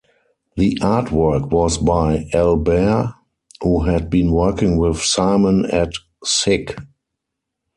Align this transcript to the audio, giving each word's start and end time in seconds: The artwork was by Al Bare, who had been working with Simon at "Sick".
The 0.55 0.79
artwork 0.81 1.51
was 1.51 1.77
by 1.77 2.27
Al 2.33 2.55
Bare, 2.55 3.13
who 3.61 3.81
had 3.83 4.09
been 4.09 4.31
working 4.31 4.77
with 4.77 4.97
Simon 4.99 5.65
at 5.67 5.91
"Sick". 6.23 6.75